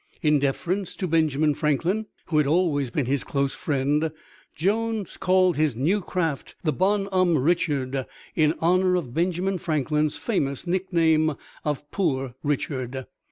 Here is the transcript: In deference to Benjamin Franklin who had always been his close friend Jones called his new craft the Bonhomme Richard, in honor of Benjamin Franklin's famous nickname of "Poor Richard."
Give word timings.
In 0.23 0.39
deference 0.39 0.95
to 0.95 1.07
Benjamin 1.07 1.53
Franklin 1.53 2.07
who 2.25 2.39
had 2.39 2.47
always 2.47 2.89
been 2.89 3.05
his 3.05 3.23
close 3.23 3.53
friend 3.53 4.09
Jones 4.55 5.15
called 5.15 5.57
his 5.57 5.75
new 5.75 6.01
craft 6.01 6.55
the 6.63 6.73
Bonhomme 6.73 7.37
Richard, 7.37 8.07
in 8.35 8.55
honor 8.61 8.95
of 8.95 9.13
Benjamin 9.13 9.59
Franklin's 9.59 10.17
famous 10.17 10.65
nickname 10.65 11.35
of 11.63 11.91
"Poor 11.91 12.33
Richard." 12.41 13.05